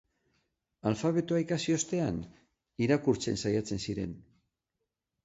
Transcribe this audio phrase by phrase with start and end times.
[0.91, 2.17] Alfabetoa ikasi ostean
[2.87, 4.17] irakurtzen saiatzen ziren.